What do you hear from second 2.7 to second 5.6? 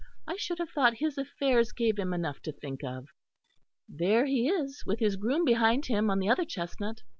of.... There he is, with his groom